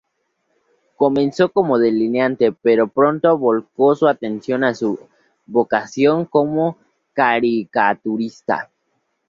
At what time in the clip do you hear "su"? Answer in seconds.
3.93-4.07, 4.73-4.97